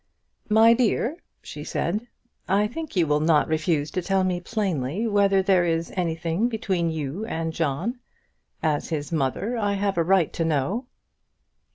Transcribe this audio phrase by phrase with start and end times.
[0.49, 2.07] "My dear," she said,
[2.49, 6.89] "I think you will not refuse to tell me plainly whether there is anything between
[6.89, 7.99] you and John.
[8.63, 10.87] As his mother, I have a right to know?"